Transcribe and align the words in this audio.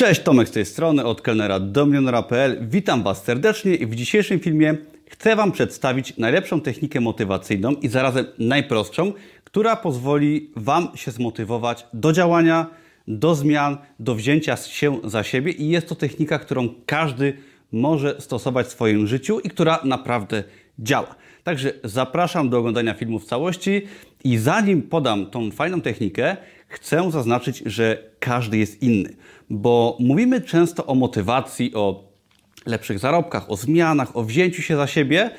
Cześć, 0.00 0.20
Tomek 0.22 0.48
z 0.48 0.50
tej 0.50 0.66
strony, 0.66 1.04
od 1.04 1.22
kelnera 1.22 1.60
do. 1.60 2.56
Witam 2.60 3.02
Was 3.02 3.24
serdecznie 3.24 3.74
i 3.74 3.86
w 3.86 3.94
dzisiejszym 3.94 4.40
filmie 4.40 4.76
chcę 5.06 5.36
Wam 5.36 5.52
przedstawić 5.52 6.16
najlepszą 6.18 6.60
technikę 6.60 7.00
motywacyjną 7.00 7.72
i 7.72 7.88
zarazem 7.88 8.26
najprostszą, 8.38 9.12
która 9.44 9.76
pozwoli 9.76 10.50
Wam 10.56 10.88
się 10.94 11.10
zmotywować 11.10 11.86
do 11.94 12.12
działania, 12.12 12.66
do 13.08 13.34
zmian, 13.34 13.78
do 13.98 14.14
wzięcia 14.14 14.56
się 14.56 15.00
za 15.04 15.22
siebie 15.22 15.52
i 15.52 15.68
jest 15.68 15.88
to 15.88 15.94
technika, 15.94 16.38
którą 16.38 16.68
każdy 16.86 17.32
może 17.72 18.20
stosować 18.20 18.66
w 18.66 18.70
swoim 18.70 19.06
życiu 19.06 19.40
i 19.40 19.50
która 19.50 19.80
naprawdę 19.84 20.44
działa. 20.78 21.14
Także 21.44 21.72
zapraszam 21.84 22.48
do 22.48 22.58
oglądania 22.58 22.94
filmu 22.94 23.18
w 23.18 23.24
całości 23.24 23.82
i 24.24 24.38
zanim 24.38 24.82
podam 24.82 25.26
tą 25.26 25.50
fajną 25.50 25.80
technikę, 25.80 26.36
chcę 26.68 27.10
zaznaczyć, 27.10 27.62
że 27.66 28.10
każdy 28.18 28.58
jest 28.58 28.82
inny, 28.82 29.16
bo 29.50 29.96
mówimy 30.00 30.40
często 30.40 30.86
o 30.86 30.94
motywacji, 30.94 31.74
o 31.74 32.04
lepszych 32.66 32.98
zarobkach, 32.98 33.50
o 33.50 33.56
zmianach, 33.56 34.16
o 34.16 34.24
wzięciu 34.24 34.62
się 34.62 34.76
za 34.76 34.86
siebie, 34.86 35.30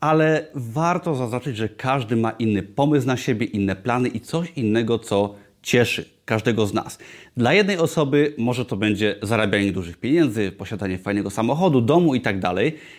ale 0.00 0.46
warto 0.54 1.14
zaznaczyć, 1.14 1.56
że 1.56 1.68
każdy 1.68 2.16
ma 2.16 2.30
inny 2.30 2.62
pomysł 2.62 3.06
na 3.06 3.16
siebie, 3.16 3.46
inne 3.46 3.76
plany 3.76 4.08
i 4.08 4.20
coś 4.20 4.52
innego, 4.56 4.98
co 4.98 5.34
cieszy 5.62 6.04
każdego 6.24 6.66
z 6.66 6.74
nas. 6.74 6.98
Dla 7.36 7.54
jednej 7.54 7.78
osoby 7.78 8.34
może 8.38 8.64
to 8.64 8.76
będzie 8.76 9.16
zarabianie 9.22 9.72
dużych 9.72 9.96
pieniędzy, 9.96 10.52
posiadanie 10.52 10.98
fajnego 10.98 11.30
samochodu, 11.30 11.80
domu 11.80 12.14
i 12.14 12.20
tak. 12.20 12.36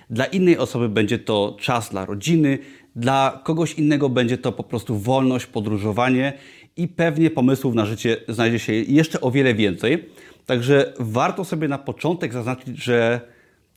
Dla 0.10 0.26
innej 0.26 0.58
osoby 0.58 0.90
będzie 0.90 1.20
to 1.20 1.58
czas 1.60 1.90
dla 1.90 2.06
rodziny, 2.06 2.58
dla 2.96 3.42
kogoś 3.44 3.74
innego 3.74 4.10
będzie 4.10 4.38
to 4.38 4.52
po 4.52 4.64
prostu 4.64 4.98
wolność, 4.98 5.46
podróżowanie 5.46 6.34
i 6.78 6.88
pewnie 6.88 7.30
pomysłów 7.30 7.76
na 7.76 7.86
życie 7.86 8.18
znajdzie 8.28 8.60
się 8.60 8.74
jeszcze 8.74 9.22
o 9.22 9.32
wiele 9.32 9.54
więcej. 9.54 10.10
Także 10.46 10.94
warto 11.00 11.46
sobie 11.46 11.68
na 11.68 11.78
początek 11.78 12.34
zaznaczyć, 12.34 12.84
że 12.84 13.22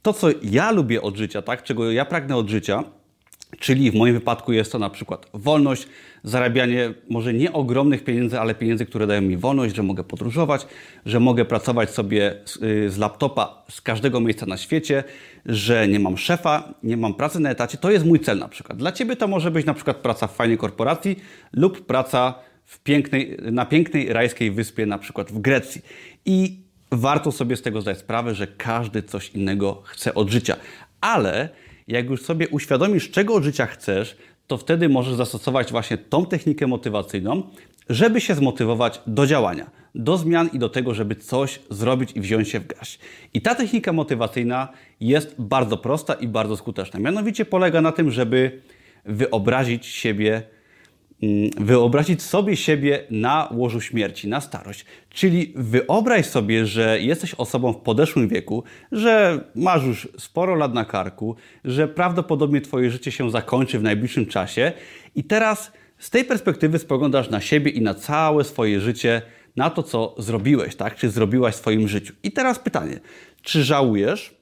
to, 0.02 0.12
co 0.12 0.28
ja 0.42 0.70
lubię 0.70 1.02
od 1.02 1.16
życia, 1.16 1.42
tak, 1.42 1.62
czego 1.62 1.92
ja 1.92 2.04
pragnę 2.04 2.36
od 2.36 2.48
życia, 2.48 2.84
Czyli 3.58 3.90
w 3.90 3.94
moim 3.94 4.14
wypadku 4.14 4.52
jest 4.52 4.72
to 4.72 4.78
na 4.78 4.90
przykład 4.90 5.26
wolność, 5.34 5.86
zarabianie 6.24 6.94
może 7.10 7.34
nie 7.34 7.52
ogromnych 7.52 8.04
pieniędzy, 8.04 8.40
ale 8.40 8.54
pieniędzy, 8.54 8.86
które 8.86 9.06
dają 9.06 9.22
mi 9.22 9.36
wolność, 9.36 9.76
że 9.76 9.82
mogę 9.82 10.04
podróżować, 10.04 10.66
że 11.06 11.20
mogę 11.20 11.44
pracować 11.44 11.90
sobie 11.90 12.34
z, 12.44 12.56
y, 12.56 12.90
z, 12.90 12.98
laptopa 12.98 13.64
z 13.70 13.80
każdego 13.80 14.20
miejsca 14.20 14.46
na 14.46 14.56
świecie, 14.56 15.04
że 15.46 15.88
nie 15.88 16.00
mam 16.00 16.18
szefa, 16.18 16.74
nie 16.82 16.96
mam 16.96 17.14
pracy 17.14 17.40
na 17.40 17.50
etacie. 17.50 17.78
To 17.78 17.90
jest 17.90 18.04
mój 18.04 18.20
cel 18.20 18.38
na 18.38 18.48
przykład. 18.48 18.78
Dla 18.78 18.92
Ciebie 18.92 19.16
to 19.16 19.28
może 19.28 19.50
być 19.50 19.66
na 19.66 19.74
przykład 19.74 19.96
praca 19.96 20.26
w 20.26 20.36
fajnej 20.36 20.58
korporacji 20.58 21.16
lub 21.52 21.86
praca 21.86 22.34
w 22.64 22.78
pięknej, 22.78 23.36
na 23.52 23.66
pięknej 23.66 24.12
rajskiej 24.12 24.50
wyspie, 24.50 24.86
na 24.86 24.98
przykład 24.98 25.32
w 25.32 25.38
Grecji. 25.38 25.82
I 26.24 26.60
warto 26.90 27.32
sobie 27.32 27.56
z 27.56 27.62
tego 27.62 27.80
zdać 27.80 27.98
sprawę, 27.98 28.34
że 28.34 28.46
każdy 28.46 29.02
coś 29.02 29.30
innego 29.30 29.82
chce 29.84 30.14
od 30.14 30.30
życia. 30.30 30.56
Ale 31.00 31.48
jak 31.92 32.10
już 32.10 32.22
sobie 32.22 32.48
uświadomisz, 32.48 33.10
czego 33.10 33.34
od 33.34 33.44
życia 33.44 33.66
chcesz, 33.66 34.16
to 34.46 34.56
wtedy 34.56 34.88
możesz 34.88 35.14
zastosować 35.14 35.70
właśnie 35.70 35.98
tą 35.98 36.26
technikę 36.26 36.66
motywacyjną, 36.66 37.42
żeby 37.88 38.20
się 38.20 38.34
zmotywować 38.34 39.00
do 39.06 39.26
działania, 39.26 39.70
do 39.94 40.16
zmian 40.16 40.50
i 40.52 40.58
do 40.58 40.68
tego, 40.68 40.94
żeby 40.94 41.16
coś 41.16 41.60
zrobić 41.70 42.12
i 42.14 42.20
wziąć 42.20 42.48
się 42.48 42.60
w 42.60 42.66
garść. 42.66 42.98
I 43.34 43.40
ta 43.42 43.54
technika 43.54 43.92
motywacyjna 43.92 44.68
jest 45.00 45.34
bardzo 45.38 45.76
prosta 45.76 46.14
i 46.14 46.28
bardzo 46.28 46.56
skuteczna. 46.56 47.00
Mianowicie 47.00 47.44
polega 47.44 47.80
na 47.80 47.92
tym, 47.92 48.10
żeby 48.10 48.60
wyobrazić 49.04 49.86
siebie 49.86 50.42
wyobrazić 51.56 52.22
sobie 52.22 52.56
siebie 52.56 53.04
na 53.10 53.48
łożu 53.52 53.80
śmierci, 53.80 54.28
na 54.28 54.40
starość. 54.40 54.84
Czyli 55.10 55.52
wyobraź 55.56 56.26
sobie, 56.26 56.66
że 56.66 57.00
jesteś 57.00 57.34
osobą 57.34 57.72
w 57.72 57.80
podeszłym 57.80 58.28
wieku, 58.28 58.64
że 58.92 59.44
masz 59.54 59.84
już 59.84 60.08
sporo 60.18 60.54
lat 60.54 60.74
na 60.74 60.84
karku, 60.84 61.36
że 61.64 61.88
prawdopodobnie 61.88 62.60
Twoje 62.60 62.90
życie 62.90 63.12
się 63.12 63.30
zakończy 63.30 63.78
w 63.78 63.82
najbliższym 63.82 64.26
czasie 64.26 64.72
i 65.14 65.24
teraz 65.24 65.72
z 65.98 66.10
tej 66.10 66.24
perspektywy 66.24 66.78
spoglądasz 66.78 67.30
na 67.30 67.40
siebie 67.40 67.70
i 67.70 67.80
na 67.80 67.94
całe 67.94 68.44
swoje 68.44 68.80
życie, 68.80 69.22
na 69.56 69.70
to, 69.70 69.82
co 69.82 70.14
zrobiłeś, 70.18 70.76
tak? 70.76 70.96
Czy 70.96 71.10
zrobiłaś 71.10 71.54
w 71.54 71.58
swoim 71.58 71.88
życiu. 71.88 72.14
I 72.22 72.32
teraz 72.32 72.58
pytanie, 72.58 73.00
czy 73.42 73.64
żałujesz 73.64 74.34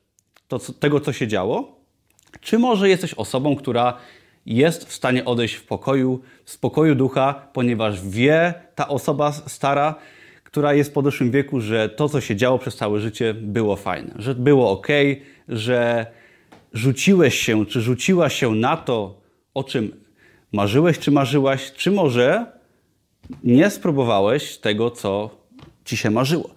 to, 0.48 0.58
tego, 0.58 1.00
co 1.00 1.12
się 1.12 1.28
działo? 1.28 1.80
Czy 2.40 2.58
może 2.58 2.88
jesteś 2.88 3.14
osobą, 3.14 3.56
która 3.56 3.96
jest 4.46 4.84
w 4.84 4.92
stanie 4.92 5.24
odejść 5.24 5.54
w 5.54 5.66
pokoju, 5.66 6.20
w 6.44 6.50
spokoju 6.50 6.94
ducha, 6.94 7.48
ponieważ 7.52 8.08
wie 8.08 8.54
ta 8.74 8.88
osoba 8.88 9.32
stara, 9.32 9.94
która 10.44 10.74
jest 10.74 10.90
w 10.90 10.92
podeszłym 10.92 11.30
wieku, 11.30 11.60
że 11.60 11.88
to, 11.88 12.08
co 12.08 12.20
się 12.20 12.36
działo 12.36 12.58
przez 12.58 12.76
całe 12.76 13.00
życie, 13.00 13.34
było 13.34 13.76
fajne, 13.76 14.14
że 14.18 14.34
było 14.34 14.70
ok, 14.70 14.88
że 15.48 16.06
rzuciłeś 16.72 17.34
się, 17.34 17.66
czy 17.66 17.80
rzuciła 17.80 18.28
się 18.28 18.54
na 18.54 18.76
to, 18.76 19.20
o 19.54 19.64
czym 19.64 20.04
marzyłeś, 20.52 20.98
czy 20.98 21.10
marzyłaś, 21.10 21.72
czy 21.72 21.90
może 21.90 22.46
nie 23.44 23.70
spróbowałeś 23.70 24.58
tego, 24.58 24.90
co 24.90 25.30
ci 25.84 25.96
się 25.96 26.10
marzyło. 26.10 26.50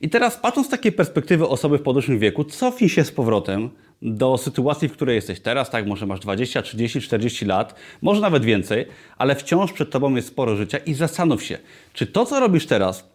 I 0.00 0.08
teraz 0.08 0.36
patrząc 0.36 0.66
z 0.66 0.70
takiej 0.70 0.92
perspektywy 0.92 1.48
osoby 1.48 1.78
w 1.78 1.82
podeszłym 1.82 2.18
wieku, 2.18 2.44
cofnij 2.44 2.90
się 2.90 3.04
z 3.04 3.10
powrotem 3.10 3.70
do 4.02 4.38
sytuacji, 4.38 4.88
w 4.88 4.92
której 4.92 5.16
jesteś 5.16 5.40
teraz, 5.40 5.70
tak, 5.70 5.86
może 5.86 6.06
masz 6.06 6.20
20, 6.20 6.62
30, 6.62 7.00
40 7.00 7.44
lat, 7.44 7.74
może 8.02 8.20
nawet 8.20 8.44
więcej, 8.44 8.86
ale 9.18 9.34
wciąż 9.34 9.72
przed 9.72 9.90
tobą 9.90 10.14
jest 10.14 10.28
sporo 10.28 10.56
życia 10.56 10.78
i 10.78 10.94
zastanów 10.94 11.42
się, 11.42 11.58
czy 11.92 12.06
to, 12.06 12.26
co 12.26 12.40
robisz 12.40 12.66
teraz, 12.66 13.08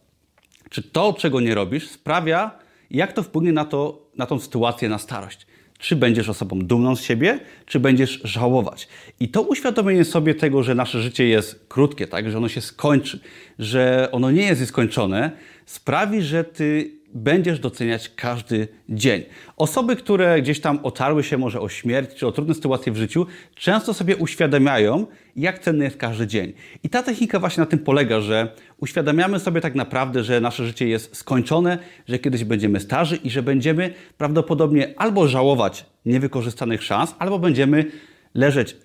czy 0.70 0.84
to, 0.84 1.14
czego 1.14 1.40
nie 1.40 1.56
robisz, 1.56 1.88
sprawia, 1.90 2.52
jak 2.92 3.14
to 3.14 3.24
wpłynie 3.24 3.54
na, 3.54 3.66
to, 3.66 4.02
na 4.18 4.26
tą 4.26 4.40
sytuację 4.40 4.90
na 4.90 4.98
starość. 4.98 5.48
Czy 5.84 5.96
będziesz 5.96 6.30
osobą 6.30 6.60
dumną 6.60 6.96
z 6.96 7.02
siebie, 7.02 7.40
czy 7.66 7.80
będziesz 7.80 8.22
żałować. 8.24 8.88
I 9.20 9.30
to 9.30 9.42
uświadomienie 9.42 10.06
sobie 10.06 10.36
tego, 10.36 10.64
że 10.64 10.76
nasze 10.76 11.02
życie 11.02 11.28
jest 11.28 11.66
krótkie, 11.70 12.08
tak, 12.08 12.32
że 12.32 12.38
ono 12.38 12.50
się 12.50 12.62
skończy, 12.62 13.20
że 13.60 14.10
ono 14.12 14.32
nie 14.32 14.42
jest 14.42 14.66
skończone, 14.66 15.32
sprawi, 15.66 16.22
że 16.22 16.44
ty 16.44 16.92
będziesz 17.14 17.60
doceniać 17.60 18.12
każdy 18.16 18.68
dzień. 18.90 19.24
Osoby, 19.58 19.96
które 19.96 20.42
gdzieś 20.42 20.60
tam 20.60 20.80
otarły 20.84 21.24
się 21.24 21.38
może 21.38 21.62
o 21.62 21.70
śmierć 21.70 22.16
czy 22.16 22.28
o 22.28 22.32
trudne 22.32 22.54
sytuacje 22.54 22.92
w 22.92 22.98
życiu, 22.98 23.26
często 23.56 23.94
sobie 23.94 24.18
uświadamiają, 24.18 25.08
jak 25.36 25.60
cenny 25.60 25.86
jest 25.86 25.98
każdy 25.98 26.28
dzień. 26.28 26.54
I 26.84 26.90
ta 26.90 27.04
technika 27.04 27.40
właśnie 27.40 27.62
na 27.62 27.66
tym 27.66 27.80
polega, 27.80 28.22
że 28.22 28.56
uświadamiamy 28.78 29.40
sobie 29.40 29.62
tak 29.62 29.76
naprawdę, 29.76 30.24
że 30.24 30.42
nasze 30.42 30.66
życie 30.66 30.88
jest 30.88 31.16
skończone, 31.16 31.78
że 32.08 32.20
kiedyś 32.20 32.44
będziemy 32.44 32.80
starzy 32.80 33.16
i 33.16 33.30
że 33.30 33.44
będziemy 33.44 33.94
prawdopodobnie 34.18 34.94
albo 34.98 35.28
żałować 35.28 35.86
niewykorzystanych 36.06 36.84
szans, 36.84 37.16
albo 37.20 37.40
będziemy 37.40 37.86
leżeć 38.34 38.76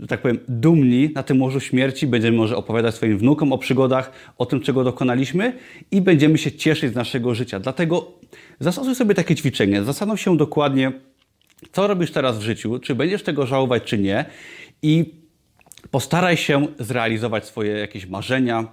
że 0.00 0.06
tak 0.06 0.22
powiem, 0.22 0.38
dumni 0.48 1.10
na 1.14 1.22
tym 1.22 1.42
łożu 1.42 1.60
śmierci. 1.60 2.06
Będziemy 2.06 2.36
może 2.36 2.56
opowiadać 2.56 2.94
swoim 2.94 3.18
wnukom 3.18 3.52
o 3.52 3.58
przygodach, 3.58 4.12
o 4.38 4.46
tym, 4.46 4.60
czego 4.60 4.84
dokonaliśmy 4.84 5.52
i 5.90 6.00
będziemy 6.00 6.38
się 6.38 6.52
cieszyć 6.52 6.92
z 6.92 6.94
naszego 6.94 7.34
życia. 7.34 7.60
Dlatego 7.60 8.12
zastosuj 8.60 8.94
sobie 8.94 9.14
takie 9.14 9.34
ćwiczenie. 9.34 9.84
Zastanów 9.84 10.20
się 10.20 10.36
dokładnie, 10.36 10.92
co 11.72 11.86
robisz 11.86 12.10
teraz 12.10 12.38
w 12.38 12.42
życiu, 12.42 12.78
czy 12.78 12.94
będziesz 12.94 13.22
tego 13.22 13.46
żałować, 13.46 13.82
czy 13.84 13.98
nie 13.98 14.24
i 14.82 15.14
postaraj 15.90 16.36
się 16.36 16.66
zrealizować 16.78 17.46
swoje 17.46 17.72
jakieś 17.72 18.06
marzenia, 18.06 18.64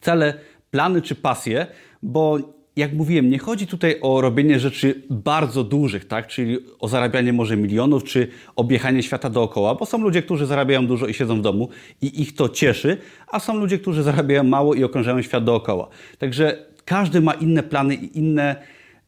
cele, 0.00 0.34
plany 0.70 1.02
czy 1.02 1.14
pasje, 1.14 1.66
bo 2.02 2.38
jak 2.76 2.92
mówiłem, 2.92 3.30
nie 3.30 3.38
chodzi 3.38 3.66
tutaj 3.66 3.96
o 4.00 4.20
robienie 4.20 4.60
rzeczy 4.60 5.02
bardzo 5.10 5.64
dużych, 5.64 6.04
tak? 6.04 6.26
czyli 6.26 6.58
o 6.80 6.88
zarabianie 6.88 7.32
może 7.32 7.56
milionów, 7.56 8.04
czy 8.04 8.28
objechanie 8.56 9.02
świata 9.02 9.30
dookoła, 9.30 9.74
bo 9.74 9.86
są 9.86 9.98
ludzie, 9.98 10.22
którzy 10.22 10.46
zarabiają 10.46 10.86
dużo 10.86 11.06
i 11.06 11.14
siedzą 11.14 11.38
w 11.38 11.42
domu 11.42 11.68
i 12.02 12.22
ich 12.22 12.34
to 12.34 12.48
cieszy, 12.48 12.96
a 13.28 13.40
są 13.40 13.56
ludzie, 13.56 13.78
którzy 13.78 14.02
zarabiają 14.02 14.44
mało 14.44 14.74
i 14.74 14.84
okrążają 14.84 15.22
świat 15.22 15.44
dookoła. 15.44 15.88
Także 16.18 16.66
każdy 16.84 17.20
ma 17.20 17.32
inne 17.32 17.62
plany 17.62 17.94
i 17.94 18.18
inne, 18.18 18.56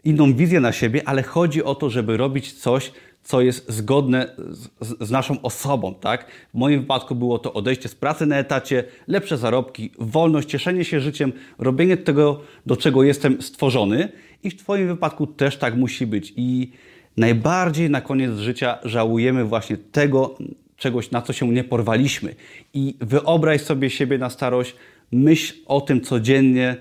inną 0.04 0.34
wizję 0.34 0.60
na 0.60 0.72
siebie, 0.72 1.02
ale 1.08 1.22
chodzi 1.22 1.64
o 1.64 1.74
to, 1.74 1.90
żeby 1.90 2.16
robić 2.16 2.52
coś, 2.52 2.92
co 3.24 3.40
jest 3.40 3.72
zgodne 3.72 4.34
z, 4.80 5.08
z, 5.08 5.10
naszą 5.10 5.42
osobą, 5.42 5.94
tak? 5.94 6.26
W 6.54 6.58
moim 6.58 6.80
wypadku 6.80 7.14
było 7.14 7.38
to 7.38 7.52
odejście 7.52 7.88
z 7.88 7.94
pracy 7.94 8.26
na 8.26 8.36
etacie, 8.36 8.84
lepsze 9.06 9.38
zarobki, 9.38 9.90
wolność, 9.98 10.48
cieszenie 10.48 10.84
się 10.84 11.00
życiem, 11.00 11.32
robienie 11.58 11.96
tego, 11.96 12.40
do 12.66 12.76
czego 12.76 13.02
jestem 13.02 13.42
stworzony 13.42 14.08
i 14.42 14.50
w 14.50 14.56
Twoim 14.56 14.88
wypadku 14.88 15.26
też 15.26 15.56
tak 15.56 15.76
musi 15.76 16.06
być. 16.06 16.32
I 16.36 16.70
najbardziej 17.16 17.90
na 17.90 18.00
koniec 18.00 18.38
życia 18.38 18.78
żałujemy 18.84 19.44
właśnie 19.44 19.76
tego, 19.76 20.38
czegoś, 20.76 21.10
na 21.10 21.22
co 21.22 21.32
się 21.32 21.48
nie 21.48 21.64
porwaliśmy. 21.64 22.34
I 22.74 22.96
wyobraź 23.00 23.60
sobie 23.60 23.90
siebie 23.90 24.18
na 24.18 24.30
starość, 24.30 24.76
myśl 25.12 25.54
o 25.66 25.80
tym 25.80 26.00
codziennie, 26.00 26.76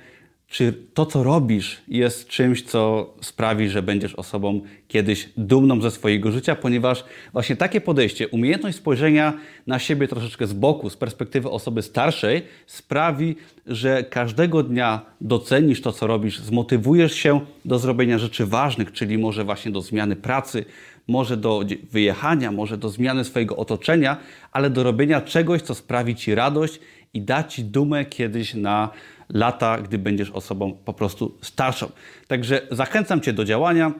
czy 0.53 0.73
to, 0.93 1.05
co 1.05 1.23
robisz, 1.23 1.81
jest 1.87 2.27
czymś, 2.27 2.63
co 2.63 3.13
sprawi, 3.21 3.69
że 3.69 3.83
będziesz 3.83 4.15
osobą 4.15 4.61
kiedyś 4.87 5.29
dumną 5.37 5.81
ze 5.81 5.91
swojego 5.91 6.31
życia, 6.31 6.55
ponieważ 6.55 7.03
właśnie 7.31 7.55
takie 7.55 7.81
podejście, 7.81 8.27
umiejętność 8.27 8.77
spojrzenia 8.77 9.33
na 9.67 9.79
siebie 9.79 10.07
troszeczkę 10.07 10.47
z 10.47 10.53
boku, 10.53 10.89
z 10.89 10.97
perspektywy 10.97 11.49
osoby 11.49 11.81
starszej, 11.81 12.41
sprawi, 12.67 13.35
że 13.67 14.03
każdego 14.03 14.63
dnia 14.63 15.01
docenisz 15.21 15.81
to, 15.81 15.91
co 15.91 16.07
robisz, 16.07 16.39
zmotywujesz 16.39 17.13
się 17.13 17.41
do 17.65 17.79
zrobienia 17.79 18.17
rzeczy 18.17 18.45
ważnych, 18.45 18.91
czyli 18.91 19.17
może 19.17 19.43
właśnie 19.43 19.71
do 19.71 19.81
zmiany 19.81 20.15
pracy, 20.15 20.65
może 21.07 21.37
do 21.37 21.63
wyjechania, 21.91 22.51
może 22.51 22.77
do 22.77 22.89
zmiany 22.89 23.23
swojego 23.23 23.55
otoczenia, 23.55 24.17
ale 24.51 24.69
do 24.69 24.83
robienia 24.83 25.21
czegoś, 25.21 25.61
co 25.61 25.75
sprawi 25.75 26.15
Ci 26.15 26.35
radość 26.35 26.79
i 27.13 27.21
da 27.21 27.43
Ci 27.43 27.63
dumę 27.63 28.05
kiedyś 28.05 28.53
na 28.53 28.89
lata, 29.29 29.81
gdy 29.81 29.97
będziesz 29.97 30.31
osobą 30.31 30.77
po 30.85 30.93
prostu 30.93 31.37
starszą. 31.41 31.91
Także 32.27 32.67
zachęcam 32.71 33.21
Cię 33.21 33.33
do 33.33 33.45
działania. 33.45 33.91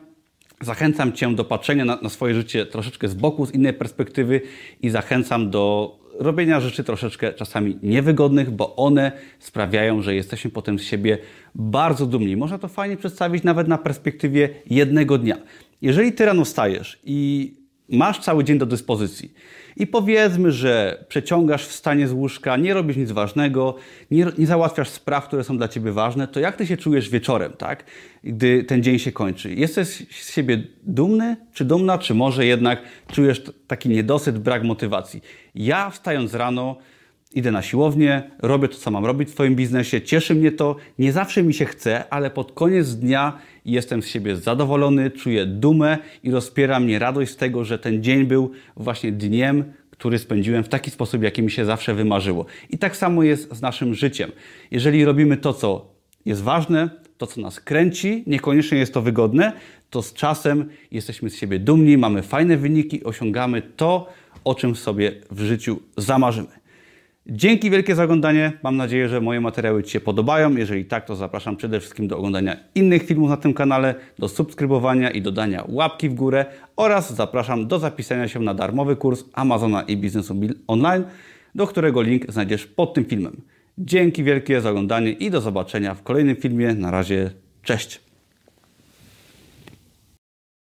Zachęcam 0.61 1.13
Cię 1.13 1.35
do 1.35 1.45
patrzenia 1.45 1.85
na, 1.85 1.95
na, 2.01 2.09
swoje 2.09 2.33
życie 2.35 2.65
troszeczkę 2.65 3.07
z 3.07 3.13
boku, 3.13 3.45
z 3.45 3.53
innej 3.53 3.73
perspektywy 3.73 4.41
i 4.81 4.89
zachęcam 4.89 5.49
do 5.49 5.95
robienia 6.19 6.59
rzeczy 6.59 6.83
troszeczkę 6.83 7.33
czasami 7.33 7.77
niewygodnych, 7.83 8.51
bo 8.51 8.75
one 8.75 9.11
sprawiają, 9.39 10.01
że 10.01 10.15
jesteśmy 10.15 10.51
potem 10.51 10.79
z 10.79 10.83
siebie 10.83 11.17
bardzo 11.55 12.05
dumni. 12.05 12.37
Można 12.37 12.57
to 12.57 12.67
fajnie 12.67 12.97
przedstawić 12.97 13.43
nawet 13.43 13.67
na 13.67 13.77
perspektywie 13.77 14.49
jednego 14.69 15.17
dnia. 15.17 15.37
Jeżeli 15.81 16.13
Ty 16.13 16.25
rano 16.25 16.45
wstajesz 16.45 16.99
i 17.03 17.53
masz 17.93 18.19
cały 18.19 18.43
dzień 18.43 18.57
do 18.57 18.65
dyspozycji 18.65 19.33
i 19.77 19.87
powiedzmy, 19.87 20.51
że 20.51 21.05
przeciągasz 21.07 21.67
w 21.67 21.71
stanie 21.71 22.07
z 22.07 22.11
łóżka, 22.11 22.57
nie 22.57 22.73
robisz 22.73 22.97
nic 22.97 23.11
ważnego, 23.11 23.75
nie, 24.11 24.27
nie, 24.37 24.47
załatwiasz 24.47 24.89
spraw, 24.89 25.27
które 25.27 25.43
są 25.43 25.57
dla 25.57 25.67
Ciebie 25.67 25.91
ważne, 25.91 26.27
to 26.27 26.39
jak 26.39 26.55
Ty 26.55 26.67
się 26.67 26.77
czujesz 26.77 27.09
wieczorem, 27.09 27.53
tak? 27.53 27.83
Gdy 28.23 28.63
ten 28.63 28.83
dzień 28.83 28.99
się 28.99 29.11
kończy? 29.11 29.53
Jesteś 29.53 30.05
z 30.11 30.33
siebie 30.33 30.63
dumny, 30.83 31.37
czy 31.53 31.65
dumna, 31.65 31.97
czy 31.97 32.13
może 32.13 32.45
jednak 32.45 32.81
czujesz 33.11 33.43
taki 33.67 33.89
niedosyt, 33.89 34.37
brak 34.37 34.63
motywacji? 34.63 35.21
Ja 35.55 35.89
wstając 35.89 36.33
rano, 36.33 36.77
idę 37.35 37.51
na 37.51 37.61
siłownię, 37.61 38.23
robię 38.41 38.67
to, 38.67 38.77
co 38.77 38.91
mam 38.91 39.05
robić 39.05 39.29
w 39.29 39.31
swoim 39.31 39.55
biznesie, 39.55 40.01
cieszy 40.01 40.35
mnie 40.35 40.51
to, 40.51 40.75
nie 40.99 41.11
zawsze 41.11 41.43
mi 41.43 41.53
się 41.53 41.65
chce, 41.65 42.09
ale 42.09 42.29
pod 42.29 42.51
koniec 42.51 42.95
dnia 42.95 43.37
jestem 43.65 44.01
z 44.01 44.07
siebie 44.07 44.35
zadowolony, 44.35 45.11
czuję 45.11 45.45
dumę 45.45 45.97
i 46.23 46.31
rozpiera 46.31 46.79
mnie 46.79 46.99
radość 46.99 47.31
z 47.31 47.37
tego, 47.37 47.65
że 47.65 47.79
ten 47.79 48.03
dzień 48.03 48.25
był 48.25 48.51
właśnie 48.77 49.11
dniem, 49.11 49.63
który 49.91 50.19
spędziłem 50.19 50.63
w 50.63 50.69
taki 50.69 50.91
sposób, 50.91 51.23
jaki 51.23 51.43
mi 51.43 51.51
się 51.51 51.65
zawsze 51.65 51.93
wymarzyło. 51.93 52.45
I 52.69 52.77
tak 52.77 52.97
samo 52.97 53.23
jest 53.23 53.55
z 53.55 53.61
naszym 53.61 53.93
życiem. 53.93 54.31
Jeżeli 54.71 55.05
robimy 55.05 55.37
to, 55.37 55.53
co 55.53 55.93
jest 56.25 56.41
ważne, 56.41 56.89
to, 57.17 57.27
co 57.27 57.41
nas 57.41 57.59
kręci, 57.59 58.23
niekoniecznie 58.27 58.77
jest 58.77 58.93
to 58.93 59.01
wygodne, 59.01 59.53
to 59.89 60.01
z 60.01 60.13
czasem 60.13 60.69
jesteśmy 60.91 61.29
z 61.29 61.35
siebie 61.35 61.59
dumni, 61.59 61.97
mamy 61.97 62.21
fajne 62.21 62.57
wyniki, 62.57 63.03
osiągamy 63.03 63.61
to, 63.61 64.09
o 64.43 64.55
czym 64.55 64.75
sobie 64.75 65.11
w 65.31 65.41
życiu 65.41 65.79
zamarzymy. 65.97 66.62
Dzięki 67.27 67.69
wielkie 67.69 67.95
za 67.95 68.03
oglądanie. 68.03 68.51
Mam 68.63 68.77
nadzieję, 68.77 69.09
że 69.09 69.21
moje 69.21 69.41
materiały 69.41 69.83
Ci 69.83 69.91
się 69.91 69.99
podobają. 69.99 70.55
Jeżeli 70.55 70.85
tak, 70.85 71.05
to 71.05 71.15
zapraszam 71.15 71.55
przede 71.55 71.79
wszystkim 71.79 72.07
do 72.07 72.17
oglądania 72.17 72.57
innych 72.75 73.03
filmów 73.03 73.29
na 73.29 73.37
tym 73.37 73.53
kanale, 73.53 73.95
do 74.19 74.29
subskrybowania 74.29 75.11
i 75.11 75.21
dodania 75.21 75.63
łapki 75.67 76.09
w 76.09 76.13
górę 76.13 76.45
oraz 76.75 77.13
zapraszam 77.13 77.67
do 77.67 77.79
zapisania 77.79 78.27
się 78.27 78.39
na 78.39 78.53
darmowy 78.53 78.95
kurs 78.95 79.23
Amazona 79.33 79.81
i 79.81 79.97
biznesu 79.97 80.35
online, 80.67 81.03
do 81.55 81.67
którego 81.67 82.01
link 82.01 82.31
znajdziesz 82.31 82.65
pod 82.67 82.93
tym 82.93 83.05
filmem. 83.05 83.41
Dzięki 83.77 84.23
wielkie 84.23 84.61
za 84.61 84.69
oglądanie 84.69 85.11
i 85.11 85.31
do 85.31 85.41
zobaczenia 85.41 85.93
w 85.93 86.03
kolejnym 86.03 86.35
filmie. 86.35 86.73
Na 86.73 86.91
razie, 86.91 87.31
cześć! 87.61 88.12